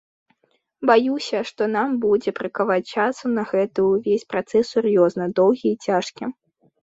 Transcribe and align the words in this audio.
Баюся, 0.89 1.41
што 1.49 1.65
нам 1.73 1.89
будзе 2.05 2.31
бракаваць 2.39 2.91
часу 2.95 3.25
на 3.35 3.43
гэты 3.51 3.79
ўвесь 3.91 4.27
працэс 4.35 4.63
сур'ёзны, 4.77 5.25
доўгі 5.41 5.67
і 5.73 5.79
цяжкі. 5.91 6.23